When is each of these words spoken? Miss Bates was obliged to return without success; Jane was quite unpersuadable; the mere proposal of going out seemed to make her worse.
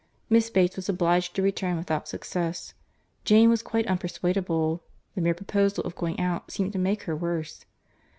Miss 0.31 0.49
Bates 0.49 0.75
was 0.77 0.89
obliged 0.89 1.35
to 1.35 1.43
return 1.43 1.77
without 1.77 2.07
success; 2.07 2.73
Jane 3.23 3.51
was 3.51 3.61
quite 3.61 3.85
unpersuadable; 3.85 4.79
the 5.13 5.21
mere 5.21 5.35
proposal 5.35 5.83
of 5.83 5.93
going 5.95 6.19
out 6.19 6.49
seemed 6.49 6.73
to 6.73 6.79
make 6.79 7.03
her 7.03 7.15
worse. 7.15 7.65